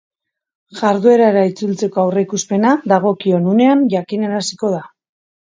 Jarduerara 0.77 1.43
itzultzeko 1.49 2.01
aurreikuspena 2.05 2.73
dagokion 2.93 3.47
unean 3.53 3.87
jakinaraziko 3.95 4.75
da. 4.79 4.83